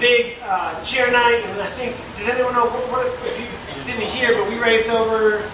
[0.00, 3.46] big uh, chair night, and I think, does anyone know what, what, if you
[3.84, 5.44] didn't hear, but we raised over, it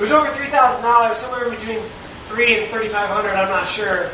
[0.00, 1.78] was over $3,000, somewhere between
[2.26, 4.10] three and 3,500, I'm not sure.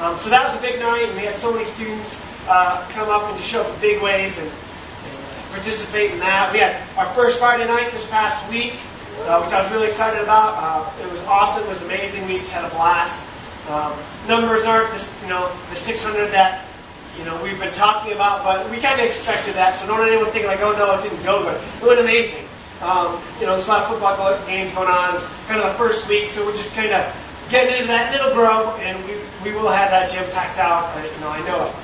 [0.00, 3.08] Um, so that was a big night, and we had so many students uh, come
[3.08, 6.52] up and just show up in big ways and, and participate in that.
[6.52, 8.74] We had our first Friday night this past week,
[9.22, 10.58] uh, which I was really excited about.
[10.58, 11.62] Uh, it was awesome.
[11.62, 12.26] It was amazing.
[12.26, 13.16] We just had a blast.
[13.70, 13.94] Um,
[14.28, 16.66] numbers aren't this, you know, the 600 that
[17.18, 19.74] you know we've been talking about, but we kind of expected that.
[19.74, 21.60] So don't let anyone think like, oh no, it didn't go good.
[21.82, 22.46] It went amazing.
[22.82, 25.16] Um, you know, there's a lot of football games going on.
[25.16, 27.06] It's kind of the first week, so we're just kind of
[27.48, 28.12] getting into that.
[28.12, 30.94] And it'll grow, and we, we will have that gym packed out.
[30.96, 31.74] Uh, you know, I know it.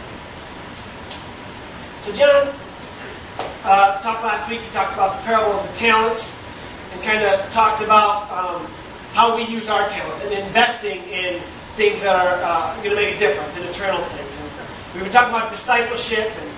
[2.02, 2.52] So John
[3.64, 4.60] uh, talked last week.
[4.60, 6.36] He talked about the parable of the talents,
[6.92, 8.66] and kind of talked about um,
[9.12, 11.40] how we use our talents and investing in
[11.76, 14.38] things that are uh, going to make a difference in eternal things.
[14.40, 14.49] And
[14.94, 16.50] we've been talking about discipleship, and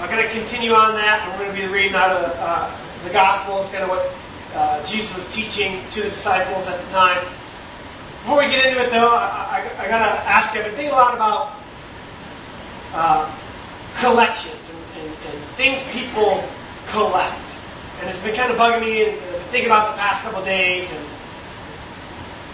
[0.00, 1.22] I'm going to continue on that.
[1.22, 2.70] And we're going to be reading out of uh,
[3.04, 4.12] the Gospels, kind of what
[4.54, 7.18] uh, Jesus was teaching to the disciples at the time.
[8.22, 10.74] Before we get into it, though, I, I, I got to ask you, I've been
[10.74, 11.52] thinking a lot about
[12.94, 13.30] uh,
[13.98, 16.44] collections and, and, and, things people
[16.88, 17.58] collect.
[18.00, 20.92] And it's been kind of bugging me and thinking about the past couple days.
[20.92, 21.04] And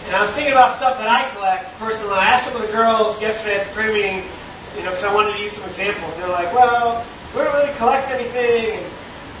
[0.05, 2.15] and I was thinking about stuff that I collect personally.
[2.15, 4.27] I asked some of the girls yesterday at the prayer meeting,
[4.75, 6.15] you know, because I wanted to use some examples.
[6.15, 8.77] They're like, well, we don't really collect anything.
[8.77, 8.85] And,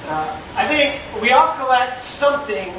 [0.07, 2.69] uh, I think we all collect something,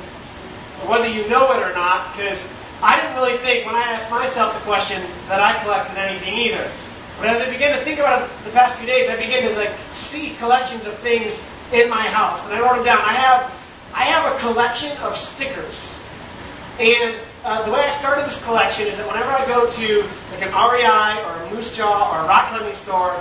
[0.86, 2.50] whether you know it or not, because
[2.82, 6.70] I didn't really think when I asked myself the question that I collected anything either.
[7.18, 9.56] But as I began to think about it the past few days, I began to
[9.56, 11.40] like see collections of things
[11.72, 12.98] in my house, and I wrote them down.
[12.98, 13.52] I have
[13.94, 15.96] I have a collection of stickers,
[16.80, 17.14] and
[17.44, 20.00] uh, the way I started this collection is that whenever I go to
[20.32, 23.14] like an REI or a Moosejaw or a rock climbing store,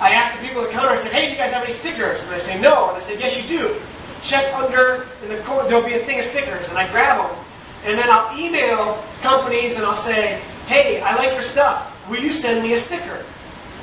[0.00, 1.72] I ask the people at the counter, I said, hey, do you guys have any
[1.72, 2.22] stickers?
[2.22, 2.88] And they say, no.
[2.88, 3.80] And I said, yes, you do.
[4.20, 6.68] Check under in the corner, there'll be a thing of stickers.
[6.68, 7.44] And I grab them.
[7.84, 11.94] And then I'll email companies and I'll say, hey, I like your stuff.
[12.10, 13.24] Will you send me a sticker?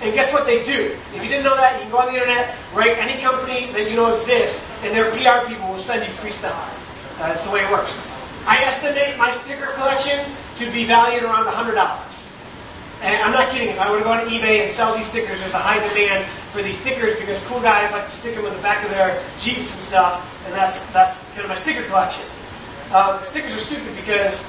[0.02, 0.92] And guess what they do?
[1.16, 3.90] If you didn't know that, you can go on the internet, write any company that
[3.90, 7.16] you know exists, and their PR people will send you free stuff.
[7.18, 8.15] Uh, that's the way it works.
[8.46, 10.26] I estimate my sticker collection
[10.58, 12.32] to be valued around $100.
[13.02, 13.70] And I'm not kidding.
[13.70, 16.26] If I were to go on eBay and sell these stickers, there's a high demand
[16.52, 19.22] for these stickers because cool guys like to stick them on the back of their
[19.38, 22.24] Jeeps and stuff, and that's, that's kind of my sticker collection.
[22.94, 24.46] Um, stickers are stupid because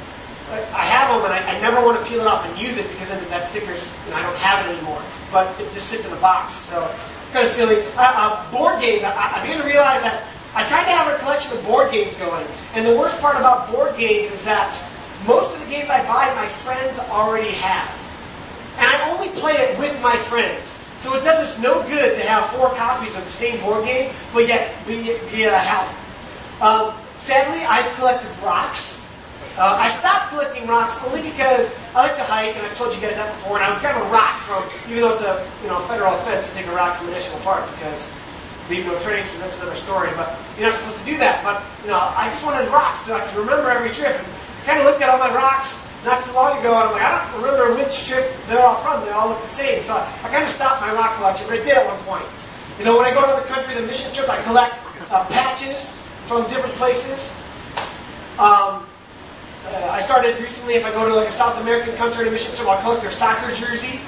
[0.51, 2.87] I have them and I, I, never want to peel it off and use it
[2.89, 5.03] because then that sticker's, you know, I don't have it anymore.
[5.33, 6.55] But it just sits in a box.
[6.55, 7.83] So it's kind of silly.
[7.97, 10.23] Uh, uh, board game, I, I began to realize that
[10.55, 12.47] I kind of have a collection of board games going.
[12.75, 14.73] And the worst part about board games is that
[15.27, 17.91] most of the games I buy, my friends already have.
[18.79, 20.79] And I only play it with my friends.
[20.99, 24.12] So it does us no good to have four copies of the same board game,
[24.33, 25.87] but yet be, be a have
[26.61, 29.05] Um, sadly, I've collected rocks.
[29.59, 33.01] Uh, I stopped collecting rocks only because I like to hike, and I've told you
[33.01, 35.69] guys that before, and I would grab a rock from, even though it's a you
[35.69, 38.11] know federal offense to take a rock from a national park because
[38.69, 40.10] leave no trace, and that's another story.
[40.16, 41.43] But you're not supposed to do that.
[41.44, 44.16] But you know, I just wanted rocks so I could remember every trip.
[44.16, 46.93] And I kind of looked at all my rocks not too long ago, and I'm
[46.93, 49.05] like, I don't remember which trip they're all from.
[49.05, 49.82] They all look the same.
[49.82, 52.26] So I, I kind of stopped my rock collection, but I did at one point.
[52.78, 54.75] You know, when I go to the country, the mission trip, I collect
[55.10, 57.34] uh, patches from different places.
[58.38, 58.87] Um,
[59.66, 62.55] uh, I started recently, if I go to like a South American country, a mission
[62.55, 64.00] trip, I'll collect their soccer jersey.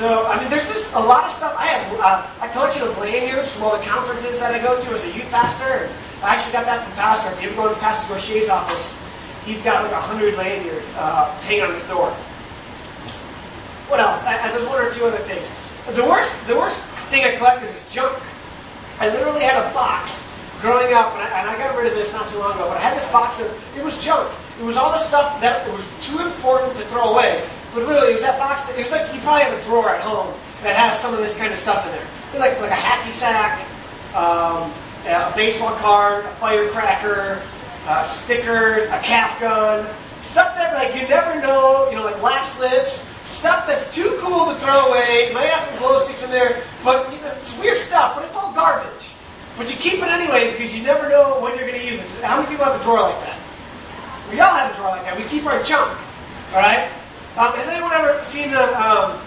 [0.00, 1.52] So, I mean, there's just a lot of stuff.
[1.58, 4.88] I have uh, a collection of lanyards from all the conferences that I go to
[4.96, 5.92] as a youth pastor.
[6.24, 7.28] I actually got that from Pastor.
[7.36, 8.96] If you ever go to Pastor Gaucher's office,
[9.44, 12.08] he's got like a hundred lanyards uh, hanging on his door.
[13.92, 14.24] What else?
[14.24, 15.44] I, I, there's one or two other things.
[15.92, 16.80] The worst, the worst
[17.12, 18.16] thing I collected is junk.
[19.04, 20.24] I literally had a box
[20.64, 22.78] growing up, and I, and I got rid of this not too long ago, but
[22.78, 24.32] I had this box of, it was junk.
[24.58, 27.44] It was all the stuff that was too important to throw away.
[27.74, 28.64] But really, it was that box.
[28.64, 31.20] That, it was like you probably have a drawer at home that has some of
[31.20, 32.06] this kind of stuff in there.
[32.40, 33.62] Like like a hacky sack,
[34.14, 34.70] um,
[35.06, 37.42] a baseball card, a firecracker,
[37.86, 39.86] uh, stickers, a calf gun,
[40.20, 41.88] stuff that like you never know.
[41.90, 45.28] You know, like wax lips, stuff that's too cool to throw away.
[45.28, 48.16] You might have some glow sticks in there, but you know, it's weird stuff.
[48.16, 49.14] But it's all garbage.
[49.56, 52.08] But you keep it anyway because you never know when you're going to use it.
[52.24, 53.38] How many people have a drawer like that?
[54.30, 55.18] We all have a drawer like that.
[55.18, 55.98] We keep our junk.
[56.52, 56.88] All right.
[57.36, 59.20] Um, has anyone ever seen the um,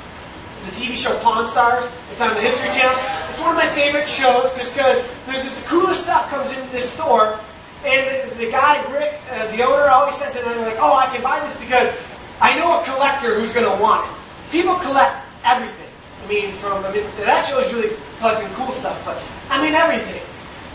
[0.66, 1.90] the TV show Pawn Stars?
[2.12, 3.00] It's on the History Channel.
[3.30, 6.70] It's one of my favorite shows just because there's this the coolest stuff comes into
[6.74, 7.40] this store,
[7.86, 10.98] and the, the guy Rick, uh, the owner, always says it, and I'm like, oh,
[10.98, 11.96] I can buy this because
[12.42, 14.18] I know a collector who's going to want it.
[14.52, 15.88] People collect everything.
[16.24, 19.16] I mean, from I mean, that show is really collecting cool stuff, but
[19.50, 20.22] I mean everything.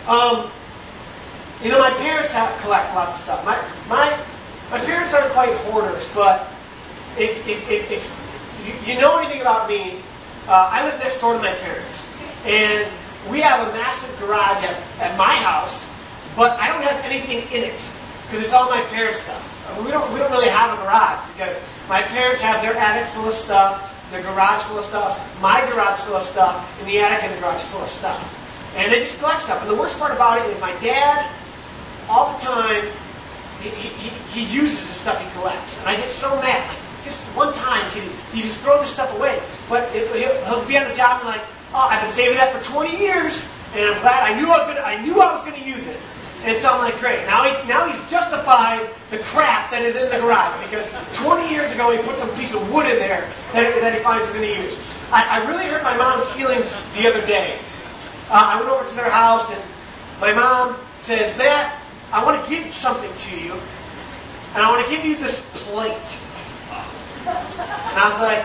[0.09, 0.51] Um,
[1.63, 3.45] you know, my parents have collect lots of stuff.
[3.45, 4.19] My my
[4.71, 6.49] my parents aren't quite hoarders, but
[7.21, 8.09] if
[8.67, 9.99] you, you know anything about me,
[10.47, 12.13] uh, I live next door to my parents,
[12.45, 12.89] and
[13.31, 15.91] we have a massive garage at, at my house,
[16.37, 17.81] but I don't have anything in it
[18.27, 19.45] because it's all my parents' stuff.
[19.69, 22.75] I mean, we don't we don't really have a garage because my parents have their
[22.75, 26.89] attic full of stuff, their garage full of stuff, my garage full of stuff, and
[26.89, 28.35] the attic and the garage full of stuff.
[28.77, 29.61] And they just collect stuff.
[29.63, 31.29] And the worst part about it is my dad
[32.09, 32.85] all the time,
[33.61, 35.79] he, he, he uses the stuff he collects.
[35.81, 36.77] And I get so mad.
[37.03, 38.05] Just one time, can
[38.35, 39.41] you, just throw this stuff away?
[39.69, 41.43] But it, he'll, he'll be on the job and like,
[41.73, 44.67] oh, I've been saving that for 20 years, and I'm glad I knew I was
[44.67, 45.99] gonna, I knew I was gonna use it.
[46.45, 47.27] And so I'm like, great.
[47.27, 51.73] Now, he, now he's justified the crap that is in the garage because 20 years
[51.73, 54.55] ago he put some piece of wood in there that, that he finds he's going
[54.55, 54.79] to use.
[55.11, 57.59] I, I, really hurt my mom's feelings the other day.
[58.31, 59.61] Uh, I went over to their house and
[60.21, 61.75] my mom says, Matt,
[62.13, 63.53] I want to give something to you,
[64.55, 66.23] and I want to give you this plate.
[67.29, 68.45] And I was like,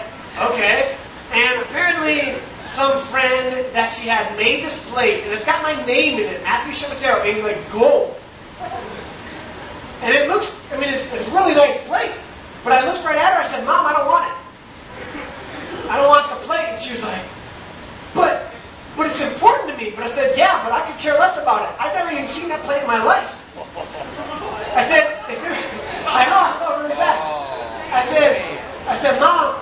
[0.51, 0.97] okay.
[1.31, 2.35] And apparently,
[2.65, 6.43] some friend that she had made this plate, and it's got my name in it,
[6.43, 8.15] Matthew Shimatero, in like gold.
[10.03, 12.11] And it looks, I mean, it's, it's a really nice plate.
[12.63, 14.37] But I looked right at her, I said, Mom, I don't want it.
[15.89, 16.67] I don't want the plate.
[16.71, 17.23] And she was like,
[18.13, 18.51] but,
[18.95, 19.91] but it's important to me.
[19.91, 21.75] But I said, yeah, but I could care less about it.
[21.79, 23.43] I've never even seen that plate in my life.
[24.75, 25.07] I said,
[26.07, 27.19] I know, I felt really bad.
[27.93, 28.52] I said,
[28.87, 29.55] I said, Mom,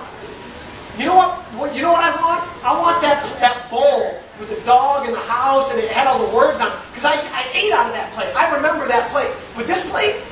[0.98, 1.74] you know what, what?
[1.74, 2.42] You know what I want?
[2.64, 6.26] I want that that bowl with the dog and the house, and it had all
[6.26, 6.78] the words on it.
[6.90, 8.34] Because I, I ate out of that plate.
[8.34, 9.30] I remember that plate.
[9.54, 10.22] But this plate,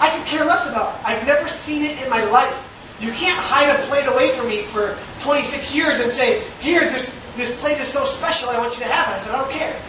[0.00, 0.98] I could care less about.
[1.04, 2.64] I've never seen it in my life.
[3.00, 7.20] You can't hide a plate away from me for 26 years and say, here, this,
[7.36, 9.18] this plate is so special, I want you to have it.
[9.18, 9.80] I said, I don't care.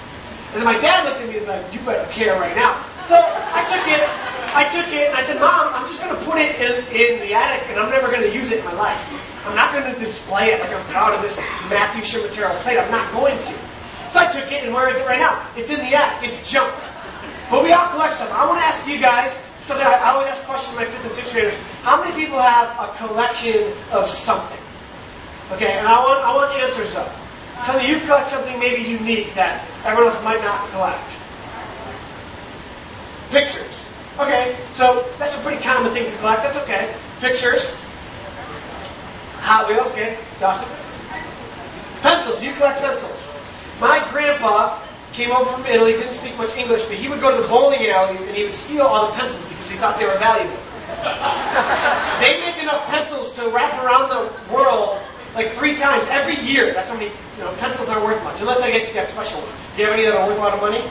[0.49, 2.81] And then my dad looked at me and was like, you better care right now.
[3.05, 4.01] So I took it,
[4.53, 7.21] I took it, and I said, Mom, I'm just going to put it in, in
[7.21, 9.01] the attic, and I'm never going to use it in my life.
[9.45, 11.37] I'm not going to display it like I'm proud of this
[11.69, 12.77] Matthew Shimatero plate.
[12.77, 13.53] I'm not going to.
[14.09, 15.37] So I took it, and where is it right now?
[15.55, 16.29] It's in the attic.
[16.29, 16.73] It's junk.
[17.49, 18.31] But we all collect stuff.
[18.33, 21.13] I want to ask you guys something I, always ask questions to my fifth and
[21.13, 21.57] sixth graders.
[21.81, 24.57] How many people have a collection of something?
[25.53, 27.09] Okay, and I want I want answers though.
[27.67, 31.19] Of you collect something maybe unique that everyone else might not collect.
[33.29, 33.85] Pictures.
[34.17, 36.41] Okay, so that's a pretty common thing to collect.
[36.41, 36.95] That's okay.
[37.19, 37.75] Pictures.
[39.43, 40.17] Hot Wheels, okay.
[40.39, 40.67] Dawson.
[42.01, 42.41] Pencils.
[42.41, 43.29] You collect pencils.
[43.79, 44.81] My grandpa
[45.13, 47.85] came over from Italy, didn't speak much English, but he would go to the bowling
[47.87, 50.57] alleys and he would steal all the pencils because he thought they were valuable.
[52.23, 54.97] they make enough pencils to wrap around the world
[55.35, 56.73] like three times every year.
[56.73, 59.41] That's how many you know, pencils aren't worth much, unless I guess you got special
[59.41, 59.69] ones.
[59.75, 60.83] Do you have any that are worth a lot of money?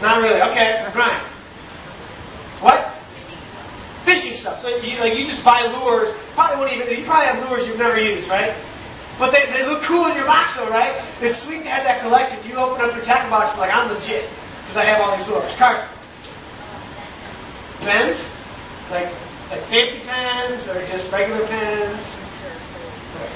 [0.00, 0.40] Not really.
[0.50, 1.20] Okay, Brian.
[2.60, 2.94] What?
[4.04, 4.60] Fishing stuff.
[4.60, 6.12] So you, like you just buy lures.
[6.34, 6.98] Probably won't even.
[6.98, 8.54] You probably have lures you've never used, right?
[9.18, 10.94] But they, they look cool in your box, though, right?
[11.20, 12.38] It's sweet to have that collection.
[12.48, 14.28] You open up your tackle box, like I'm legit
[14.62, 15.54] because I have all these lures.
[15.54, 15.88] Carson.
[17.80, 18.34] Pens,
[18.90, 19.12] like
[19.50, 22.24] like fancy pens or just regular pens.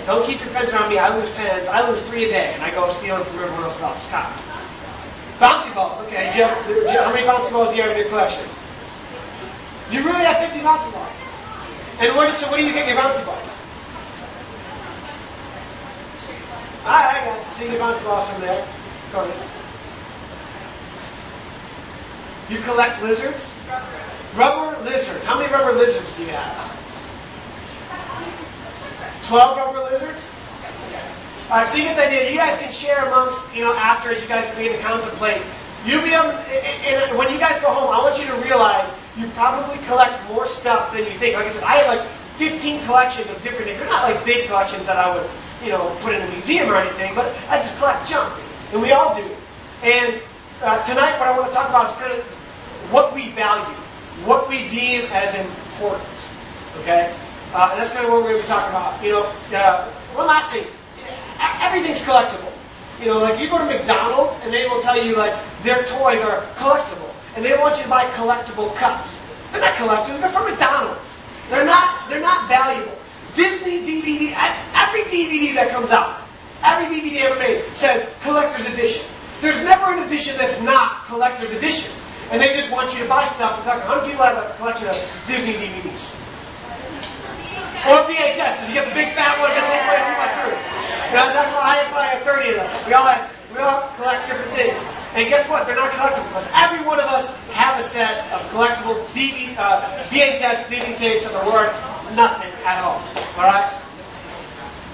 [0.07, 0.99] Don't keep your pens around me.
[0.99, 1.69] I lose pens.
[1.69, 4.09] I lose three a day, and I go steal them from everyone else's office.
[4.11, 4.41] Copy.
[5.39, 6.01] Bouncy balls.
[6.07, 6.31] Okay.
[6.33, 8.45] How many bouncy balls do you have in your collection?
[9.91, 11.21] You really have 50 bouncy balls.
[12.01, 13.63] And where, so where do you get your bouncy balls?
[16.85, 17.43] All right, you.
[17.43, 18.67] See your bouncy balls from there.
[19.13, 19.49] Go ahead.
[22.49, 23.55] You collect lizards?
[24.37, 25.23] Rubber lizard.
[25.25, 26.86] How many rubber lizards do you have?
[29.29, 30.35] 12 rubber lizards?
[31.51, 32.31] All right, so you get the idea.
[32.31, 35.43] You guys can share amongst, you know, after as you guys begin to contemplate.
[35.85, 39.29] You'll be able, and when you guys go home, I want you to realize you
[39.29, 41.37] probably collect more stuff than you think.
[41.37, 43.79] Like I said, I have like 15 collections of different things.
[43.79, 45.31] They're not like big collections that I would,
[45.63, 48.35] you know, put in a museum or anything, but I just collect junk,
[48.73, 49.25] and we all do.
[49.83, 50.21] And
[50.63, 52.25] uh, tonight, what I want to talk about is kind of
[52.91, 53.75] what we value,
[54.27, 56.09] what we deem as important.
[56.81, 57.15] Okay,
[57.55, 59.03] uh, and that's kind of what we're going to be talking about.
[59.03, 60.67] You know, uh, one last thing
[61.61, 62.53] everything's collectible.
[63.01, 66.21] You know, like you go to McDonald's and they will tell you like their toys
[66.23, 69.21] are collectible, and they want you to buy collectible cups.
[69.53, 70.21] They're not collectible.
[70.21, 71.21] They're from McDonald's.
[71.51, 72.09] They're not.
[72.09, 72.97] They're not valuable.
[73.35, 74.33] Disney DVD.
[74.75, 76.23] Every DVD that comes out,
[76.63, 79.05] every DVD ever made says collector's edition.
[79.43, 81.93] There's never an edition that's not collector's edition,
[82.31, 83.63] and they just want you to buy stuff.
[83.65, 86.26] How many people have a collection of Disney DVDs?
[87.87, 88.67] Or VHS?
[88.67, 90.59] Did you get the big fat one that take way too much room?
[91.11, 92.69] You know, that's why I have 30 of them.
[92.87, 94.79] We all, have, we all collect different things.
[95.15, 95.67] And guess what?
[95.67, 99.81] They're not collectible because every one of us have a set of collectible DV, uh,
[100.11, 101.73] VHS DVD tapes that are worth
[102.15, 103.01] nothing at all.
[103.39, 103.71] All right?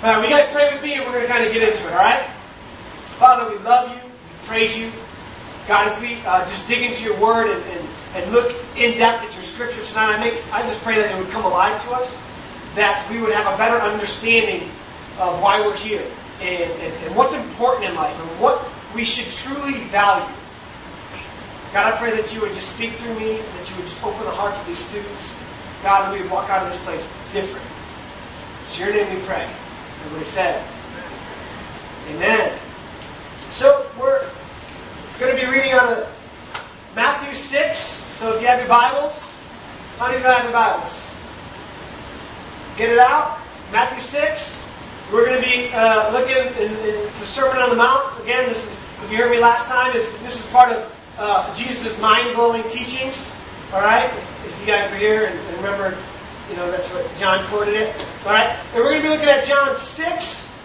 [0.02, 1.86] All right, you guys pray with me and we're going to kind of get into
[1.86, 2.28] it, all right?
[3.18, 4.90] Father, we love you, we praise you.
[5.68, 9.24] God, as we uh, just dig into your word and, and, and look in depth
[9.24, 11.92] at your scripture tonight, I, make, I just pray that it would come alive to
[11.92, 12.18] us,
[12.74, 14.68] that we would have a better understanding
[15.18, 16.04] of why we're here
[16.40, 20.34] and, and, and what's important in life and what we should truly value.
[21.72, 24.24] God, I pray that you would just speak through me, that you would just open
[24.24, 25.38] the hearts of these students.
[25.82, 27.66] God, that we would walk out of this place different.
[28.66, 29.48] It's your name we pray.
[30.04, 30.62] Everybody said,
[32.10, 32.58] Amen.
[33.50, 34.28] So we're
[35.18, 36.08] going to be reading out of
[36.94, 37.78] Matthew 6.
[37.78, 39.46] So if you have your Bibles,
[39.98, 41.11] how of you have your Bibles?
[42.82, 43.38] Get it out.
[43.70, 44.60] Matthew 6.
[45.12, 48.20] We're going to be uh, looking, and it's the Sermon on the Mount.
[48.24, 51.54] Again, this is, if you heard me last time, this, this is part of uh,
[51.54, 53.32] Jesus' mind-blowing teachings.
[53.72, 54.06] All right?
[54.06, 55.96] If, if you guys were here and, and remember,
[56.50, 57.94] you know, that's what John quoted it.
[58.26, 58.48] All right?
[58.74, 60.58] And we're going to be looking at John 6,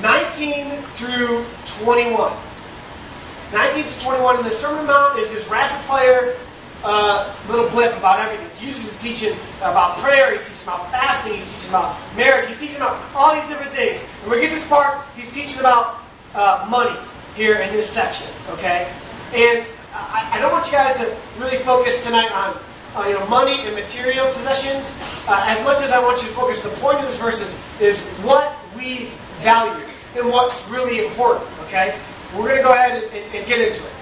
[0.00, 2.32] 19 through 21.
[3.52, 6.38] 19 to 21 in the Sermon on the Mount is this rapid fire
[6.84, 8.46] uh, little blip about everything.
[8.58, 12.76] Jesus is teaching about prayer, he's teaching about fasting, he's teaching about marriage, he's teaching
[12.76, 14.04] about all these different things.
[14.22, 16.00] And we get to this part, he's teaching about
[16.34, 16.96] uh, money
[17.34, 18.92] here in this section, okay?
[19.32, 22.56] And I, I, don't want you guys to really focus tonight on
[22.94, 26.34] uh, you know, money and material possessions uh, as much as I want you to
[26.34, 26.62] focus.
[26.62, 29.10] The point of this verse is, is what we
[29.40, 29.84] value
[30.16, 31.98] and what's really important, okay?
[32.36, 33.92] We're going to go ahead and, and, and get into it.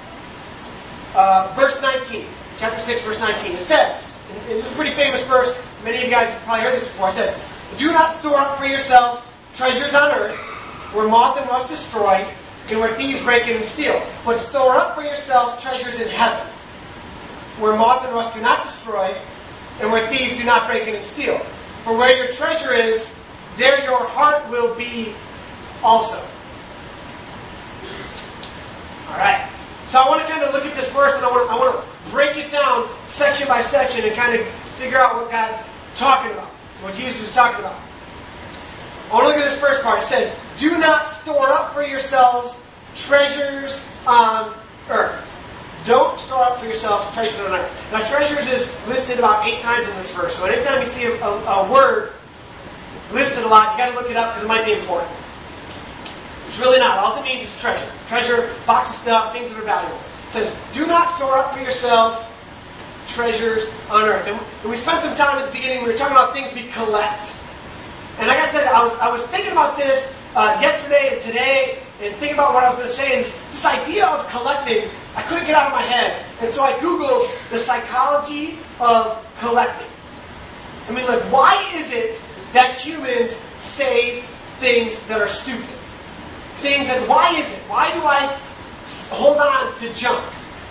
[1.15, 3.57] Uh, verse 19, chapter 6, verse 19.
[3.57, 5.57] It says, and this is a pretty famous verse.
[5.85, 7.09] Many of you guys have probably heard this before.
[7.09, 7.39] It says,
[7.77, 10.37] Do not store up for yourselves treasures on earth,
[10.95, 12.27] where moth and rust destroy,
[12.71, 14.01] and where thieves break in and steal.
[14.25, 16.47] But store up for yourselves treasures in heaven,
[17.59, 19.15] where moth and rust do not destroy,
[19.81, 21.39] and where thieves do not break in and steal.
[21.85, 23.15] For where your treasure is,
[23.57, 25.13] there your heart will be
[25.83, 26.19] also.
[29.09, 29.49] All right.
[29.89, 31.59] So I want to kind of look at this verse and I want to, I
[31.59, 35.59] want to break it down section by section and kind of figure out what God's
[35.97, 36.49] talking about,
[36.85, 37.75] what Jesus is talking about.
[39.11, 40.01] I want to look at this first part.
[40.01, 42.63] It says, Do not store up for yourselves
[42.95, 44.55] treasures on
[44.91, 45.29] earth.
[45.87, 47.89] Don't store up for yourselves treasures on earth.
[47.91, 50.37] Now, treasures is listed about eight times in this verse.
[50.37, 52.13] So anytime you see a, a, a word
[53.13, 55.11] listed a lot, you got to look it up because it might be important.
[56.49, 56.99] It's really not.
[56.99, 57.89] All it means is treasure.
[58.07, 59.99] Treasure, box of stuff, things that are valuable.
[60.33, 62.19] It says, do not store up for yourselves
[63.07, 64.27] treasures on earth.
[64.27, 67.37] And we spent some time at the beginning, we were talking about things we collect.
[68.19, 71.11] And I got to tell you, I was, I was thinking about this uh, yesterday
[71.13, 73.13] and today, and thinking about what I was going to say.
[73.13, 76.25] And this, idea of collecting, I couldn't get out of my head.
[76.41, 79.87] And so I Googled the psychology of collecting.
[80.89, 82.25] I mean, like, why is it
[82.55, 84.25] that humans save
[84.61, 85.69] things that are stupid?
[86.63, 87.59] things and why is it?
[87.67, 88.39] Why do I
[89.11, 90.23] hold on to junk?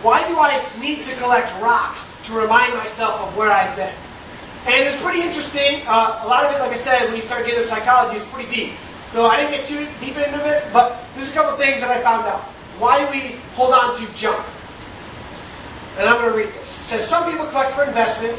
[0.01, 3.93] Why do I need to collect rocks to remind myself of where I've been?
[4.65, 5.81] And it's pretty interesting.
[5.87, 8.27] Uh, a lot of it, like I said, when you start getting into psychology, it's
[8.27, 8.73] pretty deep.
[9.07, 12.01] So I didn't get too deep into it, but there's a couple things that I
[12.01, 12.41] found out.
[12.79, 14.45] Why we hold on to junk.
[15.97, 16.79] And I'm going to read this.
[16.79, 18.37] It says, Some people collect for investment,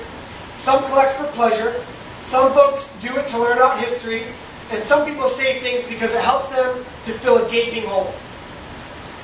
[0.56, 1.84] some collect for pleasure,
[2.22, 4.24] some folks do it to learn about history,
[4.70, 8.14] and some people save things because it helps them to fill a gaping hole.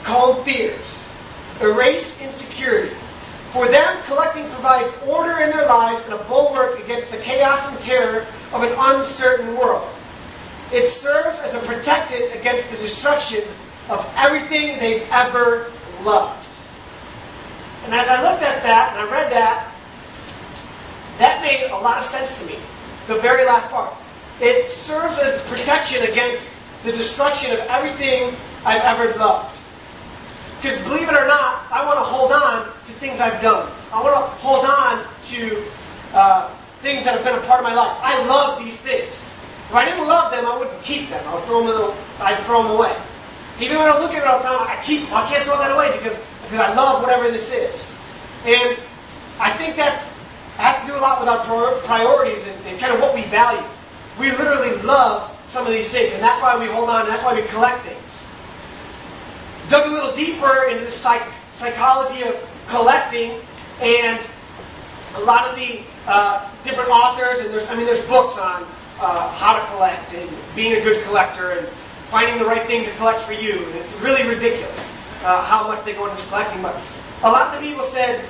[0.08, 1.06] Calm fears.
[1.60, 2.96] Erase insecurity.
[3.50, 7.78] For them, collecting provides order in their lives and a bulwark against the chaos and
[7.78, 9.86] terror of an uncertain world.
[10.72, 13.42] It serves as a protectant against the destruction
[13.90, 15.70] of everything they've ever
[16.02, 16.58] loved.
[17.84, 19.70] And as I looked at that and I read that,
[21.18, 22.56] that made a lot of sense to me.
[23.08, 23.92] The very last part.
[24.40, 26.50] It serves as protection against
[26.82, 28.34] the destruction of everything
[28.64, 29.57] I've ever loved.
[30.60, 33.70] Because believe it or not, I want to hold on to things I've done.
[33.92, 35.62] I want to hold on to
[36.12, 36.50] uh,
[36.82, 37.96] things that have been a part of my life.
[38.00, 39.30] I love these things.
[39.68, 41.22] If I didn't love them, I wouldn't keep them.
[41.28, 41.96] I would throw them.
[42.20, 42.96] I'd throw them away.
[43.60, 45.12] Even when I look at it all the time, I keep.
[45.12, 47.90] I can't throw that away because because I love whatever this is.
[48.46, 48.78] And
[49.38, 50.16] I think that's
[50.56, 51.38] has to do a lot with our
[51.86, 53.62] priorities and, and kind of what we value.
[54.18, 57.34] We literally love some of these things, and that's why we hold on, that's why
[57.34, 58.07] we collect things.
[59.68, 62.34] Dug a little deeper into the psych- psychology of
[62.68, 63.40] collecting,
[63.80, 64.18] and
[65.16, 68.66] a lot of the uh, different authors, and there's, I mean, there's books on
[69.00, 71.68] uh, how to collect and being a good collector and
[72.08, 73.64] finding the right thing to collect for you.
[73.66, 74.88] And it's really ridiculous
[75.22, 76.62] uh, how much they go into collecting.
[76.62, 76.80] But
[77.22, 78.25] a lot of the people said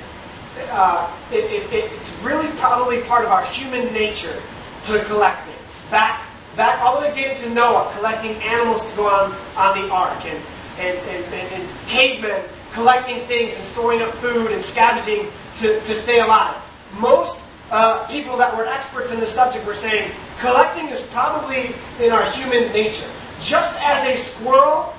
[0.71, 4.41] uh, it, it, it's really probably part of our human nature
[4.83, 5.85] to collect things.
[5.89, 9.89] Back, back all the way dated to Noah, collecting animals to go on, on the
[9.89, 10.39] ark, and,
[10.79, 15.95] and, and, and, and cavemen collecting things and storing up food and scavenging to, to
[15.95, 16.55] stay alive.
[16.99, 22.11] Most uh, people that were experts in the subject were saying collecting is probably in
[22.11, 23.09] our human nature.
[23.39, 24.93] Just as a squirrel,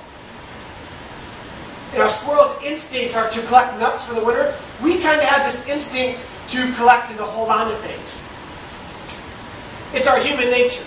[1.93, 5.51] and our squirrel's instincts are to collect nuts for the winter, we kind of have
[5.51, 8.23] this instinct to collect and to hold on to things.
[9.93, 10.85] It's our human nature.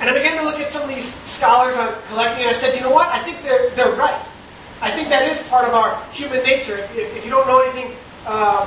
[0.00, 2.74] And I began to look at some of these scholars on collecting, and I said,
[2.74, 3.08] you know what?
[3.08, 4.20] I think they're, they're right.
[4.80, 6.78] I think that is part of our human nature.
[6.78, 7.94] If, if, if you don't know anything
[8.26, 8.64] uh,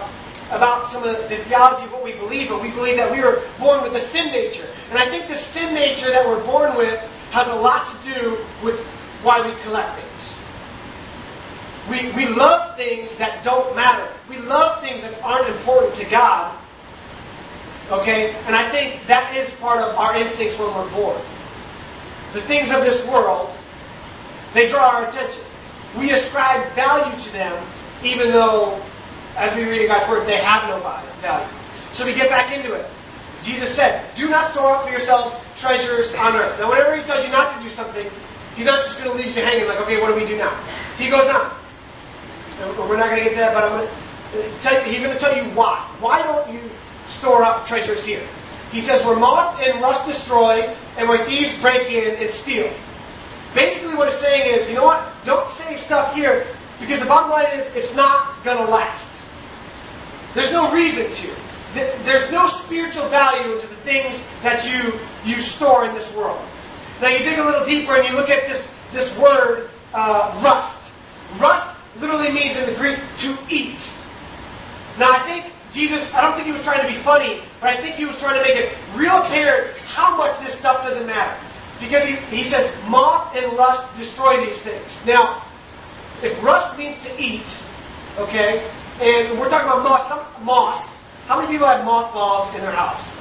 [0.51, 3.41] about some of the theology of what we believe, but we believe that we were
[3.59, 4.67] born with a sin nature.
[4.91, 6.99] And I think the sin nature that we're born with
[7.31, 8.79] has a lot to do with
[9.23, 10.37] why we collect things.
[11.89, 14.07] We, we love things that don't matter.
[14.29, 16.55] We love things that aren't important to God.
[17.91, 18.35] Okay?
[18.47, 21.17] And I think that is part of our instincts when we're born.
[22.33, 23.51] The things of this world,
[24.53, 25.43] they draw our attention.
[25.97, 27.67] We ascribe value to them,
[28.03, 28.81] even though,
[29.37, 31.47] as we read in God's Word, they have no value.
[31.93, 32.87] So we get back into it.
[33.43, 36.59] Jesus said, Do not store up for yourselves treasures on earth.
[36.59, 38.09] Now, whenever he tells you not to do something,
[38.55, 40.55] he's not just going to leave you hanging like, okay, what do we do now?
[40.97, 41.51] He goes on.
[42.87, 43.93] We're not going to get to that, but I'm going to
[44.39, 45.79] uh, tell you, he's going to tell you why.
[45.99, 46.59] Why don't you
[47.07, 48.25] store up treasures here?
[48.71, 50.61] He says, where moth and rust destroy,
[50.97, 52.71] and where thieves break in and steal.
[53.53, 55.07] Basically, what it's saying is, you know what?
[55.25, 56.47] Don't save stuff here
[56.79, 59.21] because the bottom line is it's not going to last.
[60.33, 61.35] There's no reason to.
[62.03, 66.41] There's no spiritual value into the things that you, you store in this world.
[67.01, 70.93] Now, you dig a little deeper and you look at this, this word, uh, rust.
[71.37, 73.91] Rust literally means in the Greek to eat.
[74.99, 77.75] Now, I think Jesus, I don't think he was trying to be funny, but I
[77.75, 81.35] think he was trying to make it real clear how much this stuff doesn't matter.
[81.79, 85.03] Because he, he says, moth and rust destroy these things.
[85.05, 85.43] Now,
[86.21, 87.57] if rust means to eat,
[88.17, 88.69] okay,
[89.01, 93.17] and we're talking about moss, how, moss, how many people have mothballs in their house?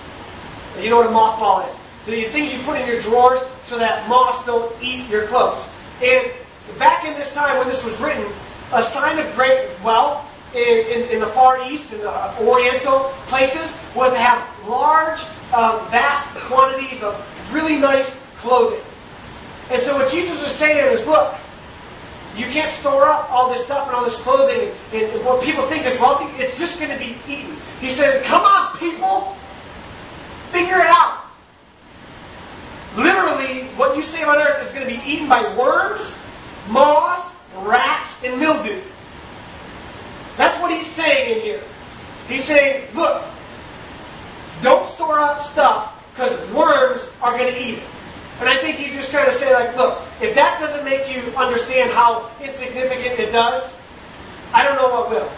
[0.79, 1.79] You know what a mothball is?
[2.05, 5.67] The things you put in your drawers so that moths don't eat your clothes.
[6.03, 6.31] And
[6.79, 8.27] back in this time when this was written,
[8.73, 13.83] a sign of great wealth in, in, in the Far East, in the Oriental places,
[13.95, 15.21] was to have large,
[15.55, 17.15] um, vast quantities of
[17.53, 18.81] really nice clothing.
[19.71, 21.35] And so what Jesus was saying is, look,
[22.37, 25.65] you can't store up all this stuff and all this clothing and, and what people
[25.65, 26.27] think is wealthy.
[26.43, 27.57] It's just going to be eaten.
[27.81, 29.37] He said, come on, people.
[30.51, 31.25] Figure it out.
[32.97, 36.19] Literally, what you save on earth is going to be eaten by worms,
[36.69, 38.81] moths, rats, and mildew.
[40.37, 41.63] That's what he's saying in here.
[42.29, 43.25] He's saying, look,
[44.63, 47.85] don't store up stuff because worms are going to eat it.
[48.41, 51.21] And I think he's just trying to say, like, look, if that doesn't make you
[51.37, 53.75] understand how insignificant it does,
[54.53, 55.31] I don't know what will.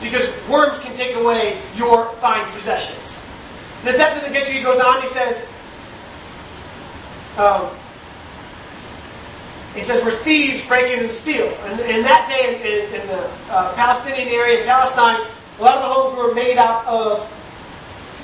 [0.00, 3.26] Because worms can take away your fine possessions.
[3.80, 5.46] And if that doesn't get you, he goes on, he says,
[7.36, 7.68] um,
[9.74, 11.46] he says, we're thieves breaking and steal.
[11.64, 15.26] And in that day in, in, the uh, Palestinian area in Palestine,
[15.58, 17.28] a lot of the homes were made out of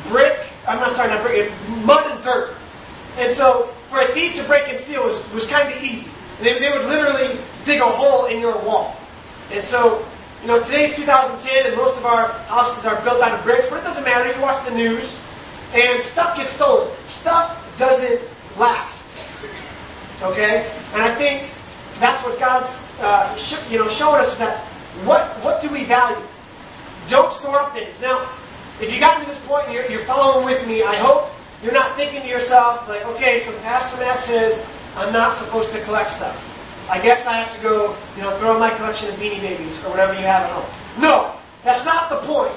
[0.08, 1.52] brick, I'm not sorry, not brick,
[1.84, 2.56] mud and dirt.
[3.16, 6.10] And so for a thief to break and steal was, was kind of easy.
[6.40, 8.96] They, they would literally dig a hole in your wall.
[9.52, 10.04] And so,
[10.42, 13.80] you know, today's 2010 and most of our houses are built out of bricks, but
[13.80, 14.32] it doesn't matter.
[14.32, 15.20] You watch the news
[15.72, 16.92] and stuff gets stolen.
[17.06, 18.20] Stuff doesn't
[18.58, 19.05] last.
[20.22, 20.72] Okay?
[20.92, 21.50] And I think
[21.98, 24.58] that's what God's uh, sh- you know showing us that
[25.04, 26.16] what what do we value?
[27.08, 28.00] Don't store up things.
[28.00, 28.28] Now,
[28.80, 31.30] if you got to this point and you're, you're following with me, I hope
[31.62, 34.64] you're not thinking to yourself, like, okay, so Pastor Matt says
[34.96, 36.52] I'm not supposed to collect stuff.
[36.90, 39.90] I guess I have to go, you know, throw my collection of Beanie Babies or
[39.90, 40.66] whatever you have at home.
[41.00, 42.54] No, that's not the point.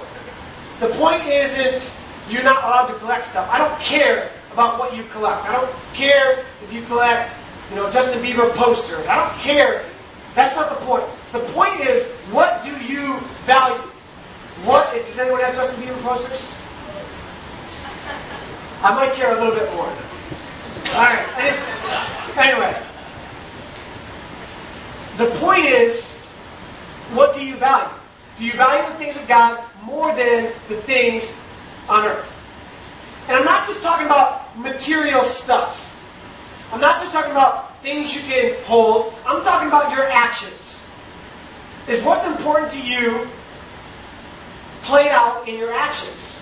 [0.80, 1.93] The point isn't
[2.30, 3.50] you're not allowed to collect stuff.
[3.52, 5.45] I don't care about what you collect.
[5.45, 7.34] I don't care if you collect,
[7.69, 9.05] you know, Justin Bieber posters.
[9.08, 9.84] I don't care.
[10.36, 11.03] That's not the point.
[11.32, 13.82] The point is, what do you value?
[14.63, 16.51] What does anyone have Justin Bieber posters?
[18.82, 19.86] I might care a little bit more.
[19.86, 21.65] All right.
[22.38, 22.73] Anyway,
[25.17, 26.15] the point is,
[27.12, 27.89] what do you value?
[28.38, 31.34] Do you value the things of God more than the things
[31.89, 32.41] on earth?
[33.27, 35.88] And I'm not just talking about about material stuff.
[36.71, 39.13] I'm not just talking about things you can hold.
[39.25, 40.86] I'm talking about your actions.
[41.88, 43.27] Is what's important to you
[44.84, 46.41] played out in your actions,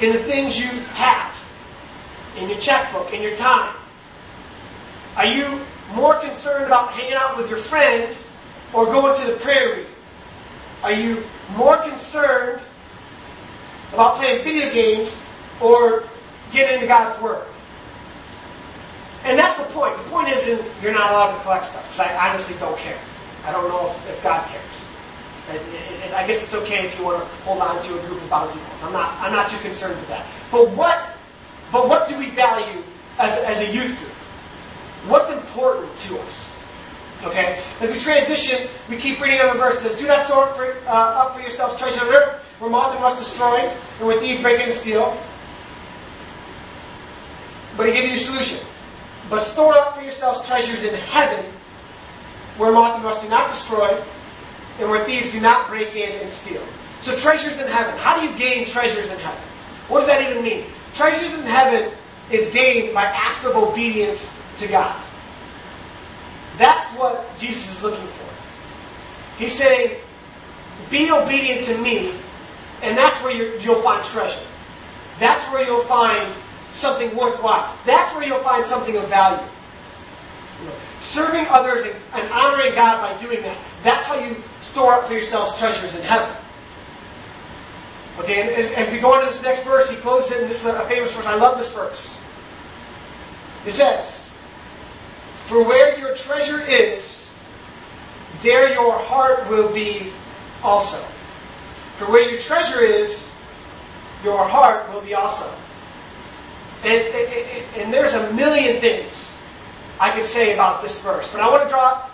[0.00, 1.34] in the things you have,
[2.38, 3.74] in your checkbook, in your time?
[5.16, 5.60] Are you
[5.94, 8.32] more concerned about hanging out with your friends
[8.72, 9.92] or going to the prayer meeting?
[10.82, 11.24] Are you
[11.56, 12.60] more concerned
[13.92, 15.22] about playing video games
[15.60, 16.04] or
[16.52, 17.44] getting into God's Word?
[19.28, 19.94] And that's the point.
[19.98, 22.98] The point isn't you're not allowed to collect stuff, because I honestly don't care.
[23.44, 24.86] I don't know if, if God cares.
[25.50, 25.60] And,
[26.02, 28.28] and I guess it's okay if you want to hold on to a group of
[28.30, 28.82] bouncy balls.
[28.82, 30.26] I'm not, I'm not too concerned with that.
[30.50, 31.10] But what,
[31.70, 32.82] but what do we value
[33.18, 34.12] as, as a youth group?
[35.10, 36.56] What's important to us?
[37.24, 37.60] Okay?
[37.80, 39.76] As we transition, we keep reading on the verse.
[39.76, 42.70] It says, Do not store up for, uh, up for yourselves treasure on earth, where
[42.70, 43.58] moth and rust destroy,
[43.98, 45.16] and with these break in and steal.
[47.76, 48.67] But he gives you a solution.
[49.30, 51.44] But store up for yourselves treasures in heaven,
[52.56, 54.00] where moth and rust do not destroy,
[54.80, 56.62] and where thieves do not break in and steal.
[57.00, 57.96] So treasures in heaven.
[57.98, 59.40] How do you gain treasures in heaven?
[59.88, 60.64] What does that even mean?
[60.94, 61.92] Treasures in heaven
[62.30, 65.00] is gained by acts of obedience to God.
[66.56, 68.28] That's what Jesus is looking for.
[69.38, 69.98] He's saying,
[70.90, 72.12] be obedient to me,
[72.82, 74.44] and that's where you'll find treasure.
[75.18, 76.32] That's where you'll find
[76.72, 77.74] something worthwhile.
[77.84, 79.44] That's where you'll find something of value.
[80.60, 84.94] You know, serving others and, and honoring God by doing that, that's how you store
[84.94, 86.34] up for yourselves treasures in heaven.
[88.18, 90.64] Okay, and as, as we go into this next verse, he closes it, and this
[90.64, 91.26] is a famous verse.
[91.26, 92.20] I love this verse.
[93.64, 94.28] It says,
[95.44, 97.32] For where your treasure is,
[98.42, 100.12] there your heart will be
[100.62, 100.98] also.
[101.96, 103.30] For where your treasure is,
[104.24, 105.48] your heart will be also.
[106.84, 107.02] And,
[107.76, 109.36] and, there's a million things
[109.98, 112.08] I could say about this verse, but I want to draw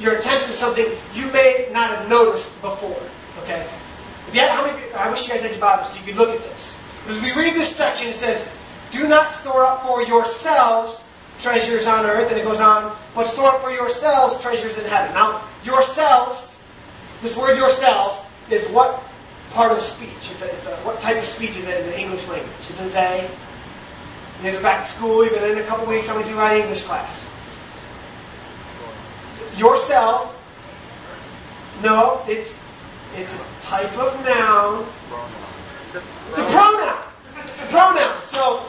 [0.00, 3.00] your attention to something you may not have noticed before.
[3.42, 3.68] Okay?
[4.28, 6.16] If you have, how many, I wish you guys had your Bibles so you could
[6.16, 6.82] look at this.
[7.08, 8.48] As we read this section, it says,
[8.90, 11.04] Do not store up for yourselves
[11.38, 15.14] treasures on earth, and it goes on, but store up for yourselves treasures in heaven.
[15.14, 16.58] Now, yourselves,
[17.22, 19.02] this word yourselves, is what
[19.50, 20.10] part of speech?
[20.30, 22.70] It's a, it's a, what type of speech is it in the English language?
[22.70, 23.28] It is a
[24.42, 25.24] guys are back to school.
[25.24, 26.08] Been in a couple weeks.
[26.08, 27.28] I'm going to do my English class.
[29.56, 30.32] Yourself.
[31.82, 32.62] No, it's
[33.16, 34.86] it's a type of noun.
[35.88, 37.02] It's a pronoun.
[37.44, 38.22] It's a pronoun.
[38.24, 38.66] So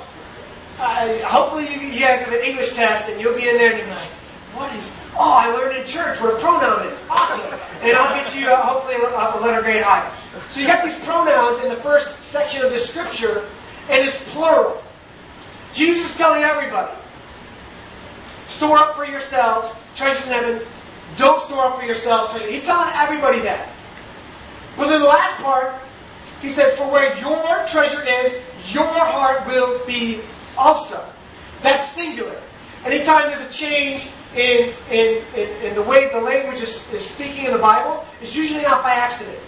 [0.79, 3.79] uh, hopefully you, you guys have an English test and you'll be in there and
[3.79, 4.09] you'll be like,
[4.55, 7.03] what is, oh, I learned in church what a pronoun is.
[7.09, 7.59] Awesome.
[7.81, 10.09] And I'll get you uh, hopefully a, a letter grade higher.
[10.49, 13.45] So you got these pronouns in the first section of the scripture
[13.89, 14.81] and it's plural.
[15.73, 16.93] Jesus is telling everybody
[18.47, 20.67] store up for yourselves treasures in heaven.
[21.17, 22.49] Don't store up for yourselves treasures.
[22.49, 23.69] He's telling everybody that.
[24.75, 25.75] But in the last part,
[26.41, 28.41] he says, For where your treasure is,
[28.73, 30.21] your heart will be
[30.57, 31.03] also.
[31.61, 32.39] That's singular.
[32.85, 37.45] Anytime there's a change in, in, in, in the way the language is, is speaking
[37.45, 39.39] in the Bible, it's usually not by accident.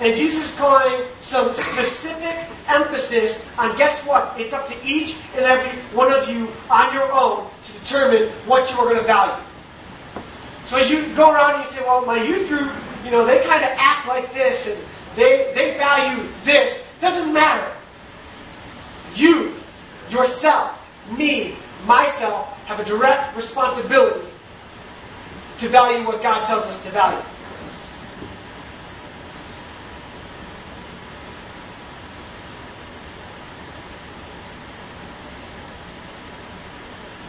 [0.00, 4.34] And Jesus is calling some specific emphasis on guess what?
[4.38, 8.70] It's up to each and every one of you on your own to determine what
[8.70, 9.44] you're going to value.
[10.64, 12.72] So as you go around and you say, well, my youth group,
[13.04, 14.86] you know, they kind of act like this and
[15.16, 16.88] they, they value this.
[17.00, 17.70] Doesn't matter.
[19.14, 19.54] You,
[20.08, 24.26] yourself, me, myself, have a direct responsibility
[25.58, 27.22] to value what God tells us to value.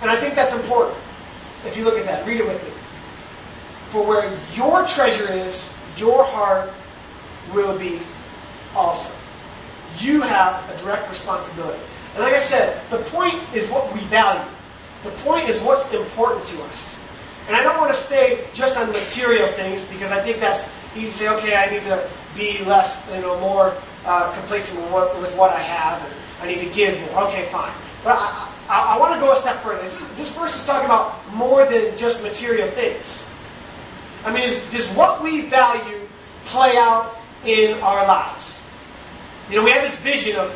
[0.02, 0.98] And I think that's important.
[1.66, 2.70] If you look at that, read it with me.
[3.90, 6.72] For where your treasure is, your heart
[7.54, 8.00] will be
[8.76, 9.14] also.
[9.98, 11.82] You have a direct responsibility.
[12.14, 14.48] And like I said, the point is what we value.
[15.04, 16.98] The point is what's important to us.
[17.48, 21.06] And I don't want to stay just on material things because I think that's easy
[21.06, 25.20] to say, okay, I need to be less, you know, more uh, complacent with what,
[25.20, 27.24] with what I have and I need to give more.
[27.24, 27.74] Okay, fine.
[28.04, 29.82] But I, I, I want to go a step further.
[29.82, 33.26] This, is, this verse is talking about more than just material things.
[34.24, 36.08] I mean, is, does what we value
[36.46, 38.62] play out in our lives?
[39.50, 40.56] You know, we have this vision of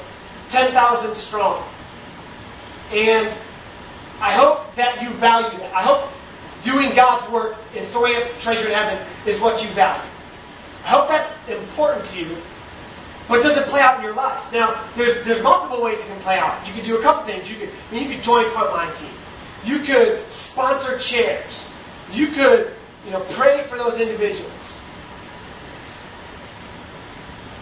[0.50, 1.68] 10,000 strong.
[2.94, 3.28] And
[4.22, 5.74] I hope that you value that.
[5.74, 6.10] I hope
[6.64, 10.02] doing God's work and storing up treasure in heaven is what you value.
[10.86, 12.38] I hope that's important to you.
[13.28, 14.52] But does it play out in your life?
[14.54, 16.66] Now, there's there's multiple ways it can play out.
[16.68, 17.50] You could do a couple things.
[17.50, 19.14] You could I mean, you could join frontline team.
[19.64, 21.68] You could sponsor chairs.
[22.12, 22.74] You could
[23.06, 24.76] you know pray for those individuals.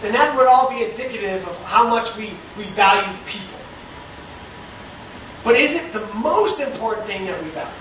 [0.04, 3.58] And that would all be indicative of how much we, we value people.
[5.42, 7.72] But is it the most important thing that we value?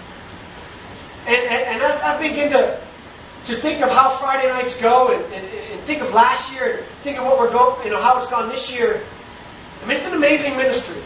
[1.27, 2.79] And, and, and I begin to,
[3.45, 6.85] to think of how Friday nights go and, and, and think of last year and
[7.03, 9.01] think of what we're going, you know, how it's gone this year,
[9.83, 11.01] I mean, it's an amazing ministry.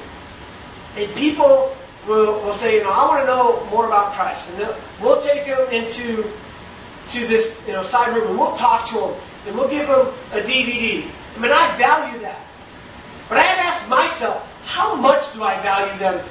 [0.96, 1.76] And people
[2.08, 4.52] will, will say, you know, I want to know more about Christ.
[4.52, 6.24] And we'll take them into
[7.10, 9.14] to this you know, side room and we'll talk to them
[9.48, 11.10] and we'll give them a DVD.
[11.36, 12.40] I mean, I value that.
[13.30, 16.24] But I had to ask myself, how much do I value them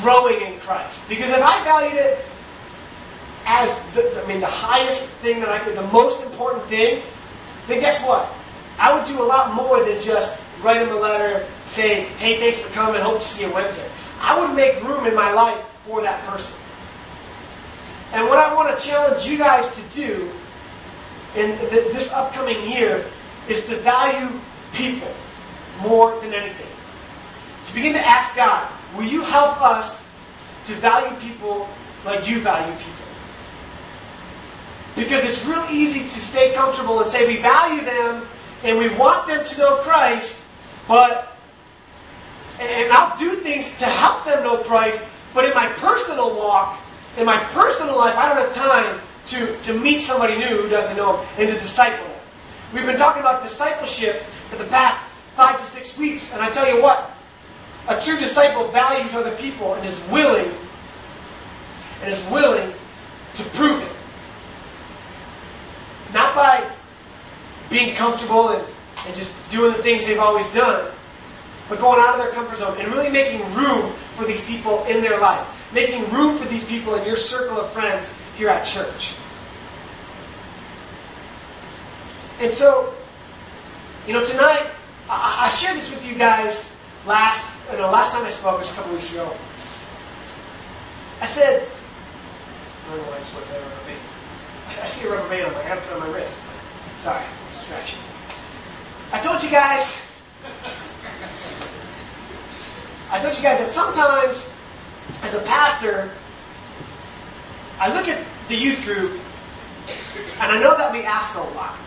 [0.00, 1.08] growing in Christ?
[1.08, 2.24] Because if I valued it
[3.46, 7.02] as the, I mean the highest thing that I could, the most important thing,
[7.66, 8.32] then guess what?
[8.78, 12.58] I would do a lot more than just write them a letter saying, hey, thanks
[12.58, 13.88] for coming, hope to see you Wednesday.
[14.20, 16.56] I would make room in my life for that person.
[18.12, 20.30] And what I want to challenge you guys to do
[21.36, 23.04] in this upcoming year
[23.48, 24.28] is to value
[24.72, 25.12] people
[25.82, 26.68] more than anything.
[27.64, 30.06] To begin to ask God, will you help us
[30.66, 31.68] to value people
[32.04, 33.03] like you value people?
[34.96, 38.26] Because it's real easy to stay comfortable and say we value them
[38.62, 40.44] and we want them to know Christ,
[40.86, 41.36] but,
[42.60, 46.78] and I'll do things to help them know Christ, but in my personal walk,
[47.18, 50.96] in my personal life, I don't have time to, to meet somebody new who doesn't
[50.96, 52.20] know him and to disciple them.
[52.72, 55.00] We've been talking about discipleship for the past
[55.34, 57.10] five to six weeks, and I tell you what,
[57.88, 60.50] a true disciple values other people and is willing
[62.00, 62.72] and is willing
[63.34, 63.92] to prove it.
[66.14, 66.70] Not by
[67.68, 68.64] being comfortable and,
[69.06, 70.90] and just doing the things they've always done,
[71.68, 75.02] but going out of their comfort zone and really making room for these people in
[75.02, 75.72] their life.
[75.74, 79.16] Making room for these people in your circle of friends here at church.
[82.40, 82.94] And so,
[84.06, 84.66] you know, tonight,
[85.08, 88.70] I, I shared this with you guys last, you know, last time I spoke was
[88.70, 89.34] a couple weeks ago.
[91.20, 91.66] I said,
[92.86, 94.00] I don't know why I just went that rubber band.
[94.68, 96.40] I, I see rubber band, like, I put it on my wrist.
[96.98, 98.00] Sorry, distraction.
[99.12, 100.10] I told you guys,
[103.10, 104.50] I told you guys that sometimes,
[105.22, 106.10] as a pastor,
[107.78, 109.20] I look at the youth group,
[110.40, 111.78] and I know that we ask a lot.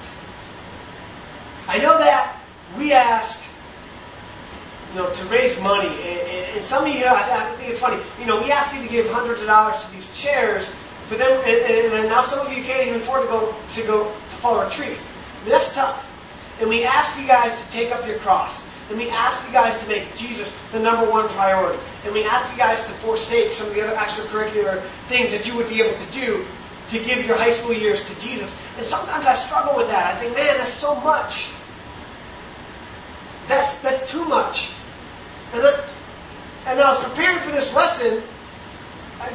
[1.68, 2.40] I know that
[2.78, 3.42] we ask,
[4.92, 8.26] you know, to raise money, and, and some of you, I, think it's funny, you
[8.26, 10.72] know, we ask you to give hundreds of dollars to these chairs,
[11.08, 14.04] for them, and, and now some of you can't even afford to go to go
[14.06, 14.96] to follow a tree.
[15.46, 16.04] That's tough.
[16.60, 18.66] And we ask you guys to take up your cross.
[18.90, 21.80] And we ask you guys to make Jesus the number one priority.
[22.06, 25.58] And we ask you guys to forsake some of the other extracurricular things that you
[25.58, 26.46] would be able to do
[26.90, 28.58] to give your high school years to Jesus.
[28.78, 30.16] And sometimes I struggle with that.
[30.16, 31.50] I think, man, that's so much.
[33.48, 34.72] That's, that's too much.
[35.54, 35.80] And, then,
[36.66, 38.24] and I was preparing for this lesson.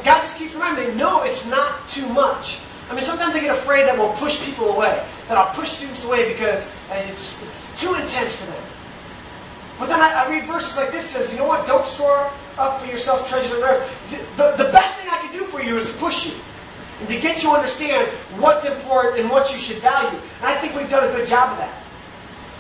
[0.05, 2.61] God just keeps reminding me, no, it's not too much.
[2.91, 6.05] I mean, sometimes I get afraid that we'll push people away, that I'll push students
[6.05, 8.63] away because uh, it's, it's too intense for them.
[9.79, 11.67] But then I, I, read verses like this says, you know what?
[11.67, 14.11] Don't store up for yourself treasure on earth.
[14.11, 16.35] The, the, the best thing I can do for you is to push you
[17.01, 20.19] and to get you to understand what's important and what you should value.
[20.39, 21.83] And I think we've done a good job of that.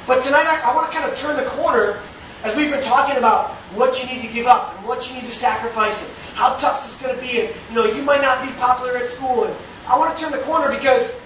[0.07, 2.01] But tonight I, I want to kind of turn the corner
[2.45, 5.27] as we've been talking about what you need to give up and what you need
[5.27, 7.41] to sacrifice and how tough it's going to be.
[7.41, 9.45] And you know, you might not be popular at school.
[9.45, 11.19] And I want to turn the corner because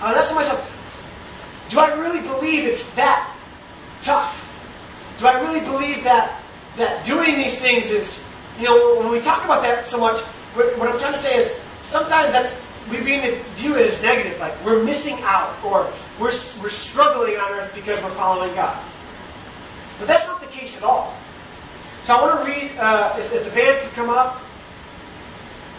[0.00, 0.70] I was asking myself,
[1.70, 3.34] do I really believe it's that
[4.02, 4.40] tough?
[5.18, 6.40] Do I really believe that
[6.76, 8.26] that doing these things is,
[8.58, 10.20] you know, when we talk about that so much,
[10.54, 14.82] what I'm trying to say is sometimes that's we view it as negative, like we're
[14.84, 15.90] missing out or
[16.20, 18.78] we're, we're struggling on earth because we're following God.
[19.98, 21.14] But that's not case at all.
[22.04, 24.40] So I want to read, uh, if, if, the band could come up,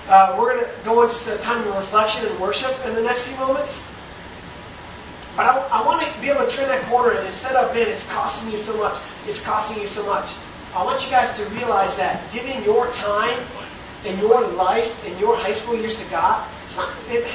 [0.07, 3.21] uh, we're going to go into a time of reflection and worship in the next
[3.23, 3.89] few moments.
[5.35, 7.87] But I, I want to be able to turn that corner and instead of, man,
[7.87, 10.35] it's costing you so much, it's costing you so much.
[10.73, 13.39] I want you guys to realize that giving your time
[14.05, 17.27] and your life and your high school years to God it's, not, it,